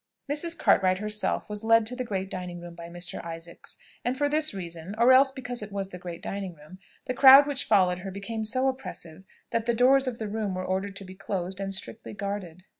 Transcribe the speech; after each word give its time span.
Mrs. 0.27 0.57
Cartwright 0.57 0.97
herself 0.97 1.47
was 1.47 1.63
led 1.63 1.85
to 1.85 1.95
the 1.95 2.03
great 2.03 2.31
dining 2.31 2.59
room 2.59 2.73
by 2.73 2.89
Mr. 2.89 3.23
Isaacs, 3.23 3.77
and 4.03 4.17
for 4.17 4.27
this 4.27 4.51
reason, 4.51 4.95
or 4.97 5.11
else 5.11 5.29
because 5.29 5.61
it 5.61 5.71
was 5.71 5.89
the 5.89 5.99
great 5.99 6.23
dining 6.23 6.55
room, 6.55 6.79
the 7.05 7.13
crowd 7.13 7.45
which 7.45 7.65
followed 7.65 7.99
her 7.99 8.09
became 8.09 8.43
so 8.43 8.67
oppressive 8.67 9.23
that 9.51 9.67
the 9.67 9.75
doors 9.75 10.07
of 10.07 10.17
the 10.17 10.27
room 10.27 10.55
were 10.55 10.65
ordered 10.65 10.95
to 10.95 11.05
be 11.05 11.13
closed 11.13 11.59
and 11.59 11.71
strictly 11.71 12.13
guarded. 12.13 12.63